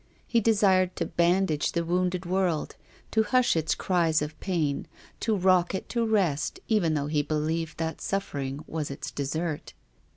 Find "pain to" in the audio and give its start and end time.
4.39-5.37